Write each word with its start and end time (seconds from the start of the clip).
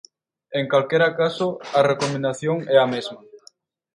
En 0.59 0.63
calquera 0.71 1.09
caso, 1.19 1.47
a 1.79 1.81
recomendación 1.91 2.57
é 2.75 2.77
a 2.85 2.87
mesma. 2.93 3.19